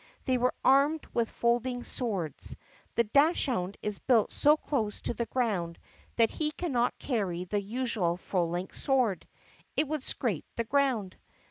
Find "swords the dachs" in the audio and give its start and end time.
1.83-3.45